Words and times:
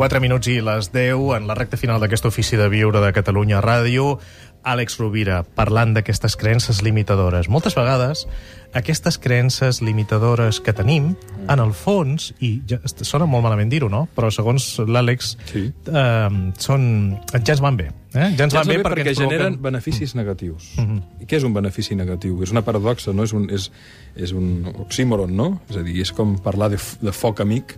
4 0.00 0.16
minuts 0.24 0.48
i 0.48 0.62
les 0.64 0.86
10 0.94 1.34
en 1.36 1.44
la 1.44 1.52
recta 1.58 1.76
final 1.76 2.00
d'aquest 2.00 2.24
ofici 2.24 2.56
de 2.56 2.70
viure 2.72 3.02
de 3.04 3.10
Catalunya 3.12 3.58
Ràdio. 3.60 4.14
Àlex 4.64 4.96
Rovira, 5.00 5.42
parlant 5.56 5.92
d'aquestes 5.92 6.38
creences 6.40 6.80
limitadores. 6.84 7.50
Moltes 7.52 7.76
vegades, 7.76 8.22
aquestes 8.76 9.16
creences 9.20 9.82
limitadores 9.84 10.58
que 10.64 10.72
tenim, 10.76 11.14
en 11.48 11.60
el 11.60 11.72
fons, 11.76 12.30
i 12.40 12.62
ja, 12.68 12.78
sona 13.04 13.28
molt 13.28 13.44
malament 13.44 13.68
dir-ho, 13.72 13.88
no? 13.92 14.06
Però 14.16 14.28
segons 14.32 14.66
l'Àlex, 14.84 15.34
Sí. 15.52 15.66
eh, 15.92 16.28
són, 16.56 17.20
ja 17.32 17.40
ens 17.52 17.60
van 17.60 17.76
bé. 17.76 17.90
Eh? 18.14 18.32
Ja 18.40 18.44
ens 18.44 18.52
Ja 18.56 18.60
van 18.62 18.68
ens 18.68 18.68
bé 18.68 18.76
bé 18.78 18.82
perquè, 18.88 19.14
generen 19.14 19.54
provoquen- 19.54 19.60
beneficis 19.68 20.14
negatius. 20.14 20.72
Mhm. 20.78 21.00
I 21.20 21.26
què 21.26 21.36
és 21.36 21.44
un 21.44 21.52
benefici 21.54 21.94
negatiu? 21.94 22.42
És 22.42 22.50
una 22.52 22.62
paradoxa, 22.64 23.12
no? 23.12 23.22
És 23.24 23.32
un, 23.34 23.50
és, 23.50 23.70
és 24.16 24.32
un 24.32 24.64
oxímoron, 24.78 25.36
no? 25.36 25.60
És 25.68 25.76
a 25.76 25.82
dir, 25.82 26.00
és 26.00 26.12
com 26.12 26.38
parlar 26.38 26.70
de, 26.70 26.78
de 27.02 27.12
foc 27.12 27.40
amic 27.40 27.76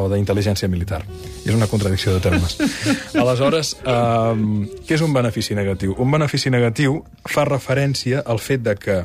o 0.00 0.06
d'intel·ligència 0.10 0.68
militar. 0.70 1.02
És 1.44 1.54
una 1.54 1.68
contradicció 1.70 2.14
de 2.14 2.22
termes. 2.24 2.56
Aleshores, 3.22 3.74
um, 3.84 4.64
què 4.86 4.98
és 4.98 5.04
un 5.04 5.14
benefici 5.14 5.56
negatiu? 5.56 5.96
Un 6.00 6.10
benefici 6.14 6.52
negatiu 6.52 7.00
fa 7.30 7.46
referència 7.48 8.24
al 8.26 8.42
fet 8.42 8.64
de 8.64 8.76
que, 8.80 9.00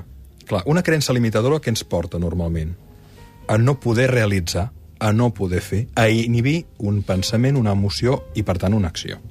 clar, 0.50 0.64
una 0.66 0.84
creença 0.84 1.16
limitadora 1.16 1.60
que 1.60 1.74
ens 1.74 1.84
porta 1.84 2.22
normalment 2.22 2.76
a 3.50 3.58
no 3.58 3.80
poder 3.80 4.10
realitzar, 4.12 4.70
a 5.00 5.12
no 5.14 5.32
poder 5.34 5.62
fer, 5.66 5.86
a 5.96 6.10
inhibir 6.10 6.66
un 6.86 7.04
pensament, 7.08 7.58
una 7.58 7.74
emoció 7.74 8.26
i, 8.36 8.44
per 8.44 8.60
tant, 8.62 8.76
una 8.78 8.92
acció 8.92 9.22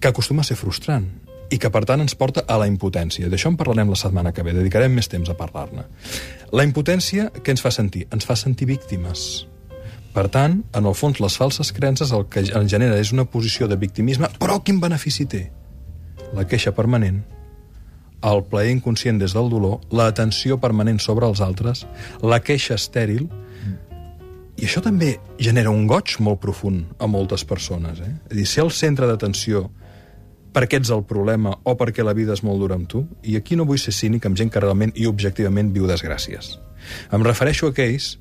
que 0.00 0.08
acostuma 0.08 0.40
a 0.40 0.48
ser 0.48 0.56
frustrant 0.56 1.06
i 1.50 1.58
que, 1.58 1.68
per 1.70 1.82
tant, 1.84 2.00
ens 2.00 2.14
porta 2.16 2.44
a 2.46 2.56
la 2.62 2.66
impotència. 2.70 3.28
D'això 3.28 3.50
en 3.50 3.58
parlarem 3.60 3.90
la 3.90 3.98
setmana 3.98 4.32
que 4.32 4.44
ve, 4.46 4.54
dedicarem 4.56 4.94
més 4.94 5.10
temps 5.10 5.28
a 5.28 5.36
parlar-ne. 5.36 5.84
La 6.54 6.64
impotència, 6.66 7.28
què 7.34 7.54
ens 7.54 7.62
fa 7.62 7.72
sentir? 7.74 8.06
Ens 8.14 8.26
fa 8.26 8.38
sentir 8.38 8.70
víctimes. 8.70 9.49
Per 10.14 10.26
tant, 10.34 10.60
en 10.74 10.86
el 10.86 10.96
fons, 10.98 11.20
les 11.22 11.36
falses 11.38 11.70
creences 11.72 12.10
el 12.16 12.24
que 12.30 12.42
en 12.42 12.68
genera 12.68 12.98
és 12.98 13.12
una 13.14 13.24
posició 13.30 13.68
de 13.70 13.78
victimisme, 13.78 14.30
però 14.40 14.58
quin 14.64 14.80
benefici 14.82 15.26
té? 15.30 15.44
La 16.34 16.46
queixa 16.50 16.72
permanent, 16.74 17.20
el 18.26 18.42
plaer 18.50 18.74
inconscient 18.74 19.20
des 19.20 19.34
del 19.36 19.48
dolor, 19.52 19.78
l'atenció 19.94 20.58
permanent 20.60 20.98
sobre 21.00 21.28
els 21.30 21.40
altres, 21.40 21.86
la 22.22 22.40
queixa 22.42 22.76
estèril, 22.76 23.28
i 24.60 24.66
això 24.66 24.82
també 24.84 25.14
genera 25.40 25.72
un 25.72 25.86
goig 25.88 26.18
molt 26.20 26.40
profund 26.42 26.90
a 27.00 27.06
moltes 27.08 27.46
persones. 27.48 28.02
Eh? 28.02 28.10
És 28.28 28.34
a 28.34 28.36
dir, 28.36 28.48
ser 28.50 28.64
el 28.66 28.74
centre 28.76 29.06
d'atenció 29.08 29.70
perquè 30.52 30.80
ets 30.80 30.90
el 30.92 31.04
problema 31.06 31.54
o 31.64 31.76
perquè 31.78 32.04
la 32.04 32.12
vida 32.18 32.34
és 32.34 32.42
molt 32.44 32.60
dura 32.60 32.76
amb 32.76 32.90
tu, 32.90 33.06
i 33.22 33.38
aquí 33.38 33.56
no 33.56 33.64
vull 33.64 33.80
ser 33.80 33.94
cínic 33.96 34.26
amb 34.26 34.36
gent 34.36 34.50
que 34.52 34.60
realment 34.60 34.92
i 34.98 35.06
objectivament 35.08 35.70
viu 35.72 35.86
desgràcies. 35.88 36.58
Em 37.14 37.24
refereixo 37.24 37.70
a 37.70 37.72
aquells 37.72 38.16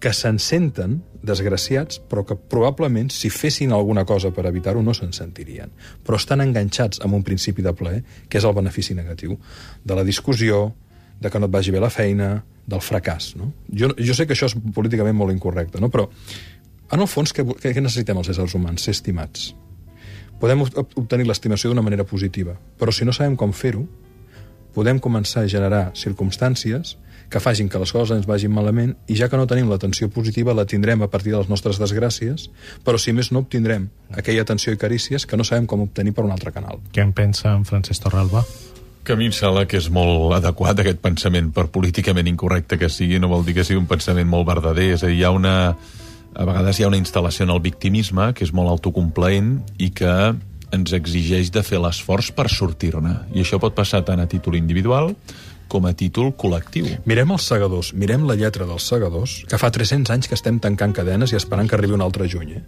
que 0.00 0.12
se'n 0.12 0.38
senten 0.38 0.98
desgraciats, 1.26 1.98
però 1.98 2.22
que 2.26 2.36
probablement, 2.36 3.08
si 3.10 3.30
fessin 3.32 3.72
alguna 3.72 4.04
cosa 4.04 4.30
per 4.30 4.44
evitar-ho, 4.46 4.82
no 4.84 4.92
se'n 4.94 5.12
sentirien. 5.16 5.70
Però 6.04 6.18
estan 6.20 6.42
enganxats 6.44 7.00
amb 7.02 7.16
un 7.16 7.24
principi 7.24 7.62
de 7.64 7.72
plaer, 7.74 8.02
que 8.28 8.38
és 8.38 8.44
el 8.44 8.54
benefici 8.54 8.94
negatiu, 8.94 9.38
de 9.84 9.94
la 9.96 10.04
discussió, 10.04 10.74
de 11.20 11.30
que 11.32 11.40
no 11.40 11.48
et 11.48 11.52
vagi 11.52 11.72
bé 11.72 11.80
la 11.80 11.90
feina, 11.90 12.44
del 12.66 12.82
fracàs. 12.82 13.36
No? 13.38 13.52
Jo, 13.72 13.92
jo 13.96 14.14
sé 14.14 14.26
que 14.26 14.34
això 14.34 14.48
és 14.50 14.56
políticament 14.74 15.16
molt 15.16 15.32
incorrecte, 15.32 15.80
no? 15.80 15.88
però 15.88 16.08
en 16.92 17.00
el 17.00 17.08
fons 17.08 17.32
què, 17.34 17.44
què, 17.46 17.72
necessitem 17.80 18.18
els 18.18 18.28
éssers 18.34 18.54
humans? 18.58 18.82
Ser 18.82 18.92
estimats. 18.96 19.52
Podem 20.40 20.66
ob- 20.66 20.92
obtenir 21.00 21.26
l'estimació 21.26 21.70
d'una 21.70 21.82
manera 21.86 22.04
positiva, 22.04 22.56
però 22.78 22.92
si 22.92 23.06
no 23.06 23.14
sabem 23.16 23.36
com 23.38 23.54
fer-ho, 23.56 23.86
podem 24.74 24.98
començar 25.00 25.46
a 25.46 25.48
generar 25.48 25.92
circumstàncies 25.96 26.96
que 27.30 27.40
facin 27.40 27.68
que 27.68 27.80
les 27.82 27.92
coses 27.92 28.14
ens 28.16 28.26
vagin 28.28 28.52
malament 28.54 28.94
i 29.10 29.16
ja 29.18 29.28
que 29.28 29.38
no 29.38 29.48
tenim 29.50 29.70
l'atenció 29.70 30.08
positiva 30.12 30.54
la 30.54 30.66
tindrem 30.66 31.02
a 31.02 31.10
partir 31.10 31.32
de 31.34 31.40
les 31.40 31.50
nostres 31.50 31.80
desgràcies, 31.82 32.48
però 32.86 33.00
si 33.02 33.12
més 33.16 33.32
no 33.32 33.42
obtindrem 33.44 33.88
aquella 34.14 34.46
atenció 34.46 34.72
i 34.72 34.80
carícies 34.80 35.26
que 35.26 35.36
no 35.36 35.44
sabem 35.44 35.66
com 35.66 35.82
obtenir 35.82 36.14
per 36.14 36.24
un 36.26 36.32
altre 36.34 36.54
canal. 36.54 36.80
Què 36.94 37.02
en 37.02 37.12
pensa 37.16 37.52
en 37.54 37.66
Francesc 37.66 38.06
Torralba? 38.06 38.44
Que 39.06 39.14
a 39.14 39.18
mi 39.18 39.28
em 39.30 39.34
sembla 39.34 39.66
que 39.70 39.78
és 39.78 39.86
molt 39.90 40.34
adequat 40.34 40.82
aquest 40.82 40.98
pensament, 41.02 41.52
per 41.54 41.68
políticament 41.70 42.26
incorrecte 42.26 42.78
que 42.78 42.90
sigui, 42.90 43.20
no 43.22 43.30
vol 43.30 43.46
dir 43.46 43.54
que 43.54 43.64
sigui 43.66 43.78
un 43.78 43.86
pensament 43.90 44.26
molt 44.26 44.48
verdader, 44.48 44.92
és 44.96 45.04
a 45.04 45.10
dir, 45.10 45.20
hi 45.20 45.26
ha 45.26 45.34
una... 45.34 45.76
A 46.36 46.44
vegades 46.44 46.76
hi 46.76 46.84
ha 46.84 46.88
una 46.90 46.98
instal·lació 47.00 47.46
en 47.46 47.54
el 47.54 47.62
victimisme 47.64 48.26
que 48.36 48.44
és 48.44 48.50
molt 48.52 48.68
autocomplaent 48.68 49.54
i 49.80 49.88
que 49.96 50.34
ens 50.74 50.92
exigeix 50.92 51.48
de 51.54 51.62
fer 51.64 51.78
l'esforç 51.80 52.32
per 52.36 52.50
sortir-ne. 52.52 53.14
I 53.32 53.40
això 53.40 53.56
pot 53.62 53.72
passar 53.76 54.02
tant 54.04 54.20
a 54.20 54.26
títol 54.28 54.58
individual 54.58 55.14
com 55.68 55.86
a 55.86 55.92
títol 55.98 56.32
col·lectiu. 56.38 56.86
Mirem 57.06 57.30
els 57.34 57.46
segadors, 57.48 57.92
mirem 57.94 58.26
la 58.28 58.36
lletra 58.38 58.66
dels 58.66 58.86
segadors, 58.86 59.44
que 59.50 59.58
fa 59.58 59.70
300 59.74 60.10
anys 60.14 60.28
que 60.30 60.34
estem 60.38 60.60
tancant 60.62 60.92
cadenes 60.94 61.32
i 61.32 61.36
esperant 61.36 61.68
que 61.68 61.74
arribi 61.78 61.94
un 61.96 62.04
altre 62.04 62.28
juny. 62.28 62.52
Eh? 62.60 62.62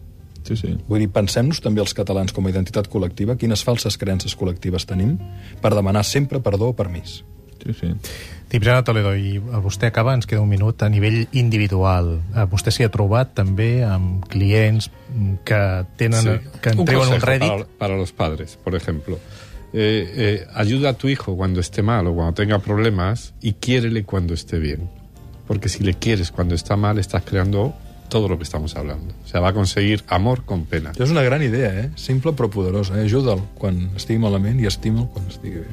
Sí, 0.48 0.56
sí. 0.56 0.72
Vull 0.88 1.02
dir, 1.04 1.10
pensem-nos 1.12 1.60
també 1.60 1.82
els 1.82 1.92
catalans 1.94 2.32
com 2.32 2.46
a 2.46 2.50
identitat 2.50 2.88
col·lectiva, 2.88 3.36
quines 3.36 3.62
falses 3.66 3.98
creences 4.00 4.34
col·lectives 4.38 4.86
tenim 4.88 5.18
per 5.60 5.74
demanar 5.76 6.04
sempre 6.08 6.40
perdó 6.40 6.70
o 6.72 6.76
permís. 6.76 7.22
sí, 7.64 7.74
sí. 7.74 7.94
Cipriana 8.48 8.80
Toledo, 8.80 9.10
i 9.12 9.34
a 9.52 9.58
vostè 9.60 9.90
acaba, 9.90 10.14
ens 10.16 10.24
queda 10.24 10.40
un 10.40 10.48
minut, 10.48 10.80
a 10.82 10.88
nivell 10.88 11.26
individual. 11.36 12.14
Vostè 12.48 12.72
s'hi 12.72 12.86
ha 12.86 12.88
trobat 12.88 13.34
també 13.36 13.82
amb 13.84 14.24
clients 14.24 14.86
que 15.44 15.58
tenen, 16.00 16.22
Sí. 16.22 16.60
que 16.62 16.70
en 16.72 16.80
treuen 16.86 17.02
un 17.04 17.10
consejo 17.12 17.26
rèdit. 17.26 17.50
Para, 17.50 17.66
para 17.78 17.96
los 17.98 18.12
padres, 18.12 18.56
por 18.64 18.74
ejemplo. 18.74 19.18
Eh, 19.72 20.12
eh, 20.16 20.46
ayuda 20.54 20.90
a 20.90 20.92
tu 20.94 21.08
hijo 21.08 21.36
cuando 21.36 21.60
esté 21.60 21.82
mal 21.82 22.06
o 22.06 22.14
cuando 22.14 22.32
tenga 22.34 22.58
problemas 22.58 23.34
y 23.42 23.52
quiérele 23.54 24.04
cuando 24.04 24.32
esté 24.34 24.58
bien. 24.58 24.88
Porque 25.46 25.68
si 25.68 25.82
le 25.84 25.94
quieres 25.94 26.30
cuando 26.30 26.54
está 26.54 26.76
mal, 26.76 26.98
estás 26.98 27.22
creando 27.24 27.74
todo 28.08 28.28
lo 28.28 28.38
que 28.38 28.44
estamos 28.44 28.74
hablando. 28.76 29.12
O 29.24 29.28
sea, 29.28 29.40
va 29.40 29.48
a 29.48 29.52
conseguir 29.52 30.02
amor 30.08 30.44
con 30.46 30.64
pena. 30.64 30.92
És 30.98 31.10
una 31.10 31.22
gran 31.22 31.42
idea, 31.42 31.68
eh? 31.80 31.90
Simple 31.96 32.32
però 32.32 32.48
poderosa. 32.48 32.96
Eh? 33.00 33.04
Ajuda'l 33.04 33.42
quan 33.58 33.90
estigui 33.96 34.18
malament 34.18 34.60
i 34.60 34.66
estima'l 34.66 35.08
quan 35.12 35.26
estigui 35.28 35.60
bé. 35.60 35.68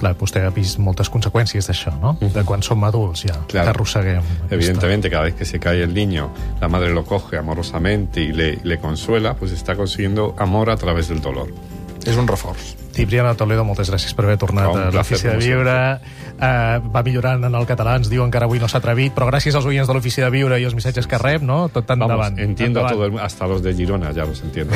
Clar, 0.00 0.16
vostè 0.18 0.40
ha 0.42 0.50
vist 0.50 0.80
moltes 0.82 1.08
conseqüències 1.12 1.68
d'això, 1.68 1.92
no? 2.00 2.16
De 2.20 2.42
quan 2.44 2.62
som 2.64 2.82
adults 2.84 3.22
ja, 3.28 3.36
Claro. 3.46 3.66
que 3.66 3.70
arrosseguem. 3.70 4.22
aquesta- 4.24 4.54
Evidentemente, 4.54 5.10
cada 5.10 5.24
vez 5.24 5.34
que 5.34 5.44
se 5.44 5.60
cae 5.60 5.82
el 5.82 5.92
niño, 5.94 6.30
la 6.60 6.68
madre 6.68 6.92
lo 6.92 7.04
coge 7.04 7.36
amorosamente 7.36 8.22
y 8.22 8.32
le, 8.32 8.58
le 8.64 8.78
consuela, 8.78 9.36
pues 9.36 9.52
está 9.52 9.76
consiguiendo 9.76 10.34
amor 10.38 10.70
a 10.70 10.76
través 10.76 11.08
del 11.08 11.20
dolor. 11.20 11.52
És 12.06 12.16
un 12.16 12.26
reforç. 12.26 12.74
Cipriana 12.94 13.34
Toledo, 13.34 13.64
moltes 13.66 13.90
gràcies 13.90 14.14
per 14.14 14.24
haver 14.28 14.36
tornat 14.38 14.68
Un 14.70 14.80
a 14.80 14.90
l'Ofici 14.94 15.26
de 15.26 15.36
Viure. 15.40 15.74
Uh, 16.34 16.78
va 16.94 17.02
millorant 17.06 17.42
en 17.46 17.54
el 17.54 17.66
català, 17.66 17.96
ens 17.98 18.08
diuen 18.10 18.30
que 18.30 18.38
ara 18.38 18.46
avui 18.46 18.58
no 18.62 18.68
s'ha 18.70 18.78
atrevit, 18.78 19.12
però 19.14 19.26
gràcies 19.30 19.54
als 19.58 19.66
oients 19.66 19.88
de 19.90 19.94
l'Ofici 19.96 20.22
de 20.22 20.30
Viure 20.30 20.58
i 20.60 20.64
els 20.66 20.74
missatges 20.78 21.06
que 21.10 21.18
rep, 21.18 21.42
no? 21.42 21.68
Tot 21.68 21.86
Vamos, 21.88 22.04
endavant. 22.06 22.38
entiendo 22.38 22.80
endavant. 22.80 22.94
todo 22.94 23.06
el 23.06 23.18
hasta 23.18 23.46
los 23.46 23.62
de 23.62 23.74
Girona 23.74 24.12
ya 24.12 24.24
los 24.24 24.42
entiendo. 24.42 24.74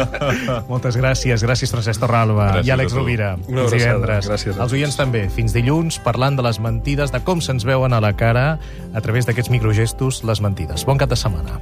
Moltes 0.72 0.96
gràcies. 0.96 1.42
Gràcies, 1.44 1.70
Francesc 1.72 2.00
Torralba 2.00 2.48
Gràcies 2.58 2.66
i 2.68 2.74
Àlex. 2.76 2.96
Rovira. 2.96 3.34
Una 3.48 3.66
abraçada. 3.66 3.76
divendres. 3.84 4.28
Gràcies 4.30 4.58
Els 4.60 4.72
oients 4.72 4.96
també. 4.96 5.28
Fins 5.32 5.52
dilluns, 5.52 5.98
parlant 6.04 6.36
de 6.36 6.42
les 6.46 6.60
mentides, 6.60 7.12
de 7.12 7.20
com 7.24 7.40
se'ns 7.44 7.64
veuen 7.68 7.92
a 7.92 8.00
la 8.00 8.12
cara 8.16 8.58
a 8.94 9.00
través 9.04 9.26
d'aquests 9.28 9.50
microgestos, 9.50 10.24
les 10.24 10.40
mentides. 10.40 10.84
Bon 10.88 10.96
cap 10.98 11.08
de 11.08 11.16
setmana. 11.16 11.60